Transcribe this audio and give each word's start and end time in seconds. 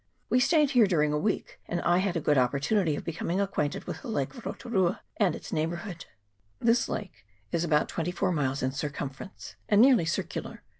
We 0.29 0.39
stayed 0.39 0.71
here 0.71 0.87
during 0.87 1.13
a 1.13 1.17
week; 1.19 1.59
and 1.67 1.79
I 1.81 1.99
had 1.99 2.17
a 2.17 2.21
good 2.21 2.35
opportunity 2.35 2.95
of 2.95 3.03
becoming 3.03 3.39
acquainted 3.39 3.83
with 3.83 4.01
the 4.01 4.07
lake 4.07 4.33
of 4.33 4.43
Rotu 4.45 4.71
rua 4.71 5.01
and 5.17 5.35
its 5.35 5.53
neighbourhood. 5.53 6.07
This 6.59 6.89
lake 6.89 7.23
is 7.51 7.63
about 7.63 7.87
twenty 7.87 8.09
four 8.09 8.31
miles 8.31 8.63
in 8.63 8.71
circum 8.71 9.11
ference, 9.11 9.53
and 9.69 9.79
nearly 9.79 10.05
circular. 10.05 10.63